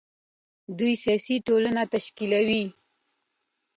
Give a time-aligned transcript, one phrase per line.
[0.77, 2.63] دوی سیاسي ټولنه تشکیلوي.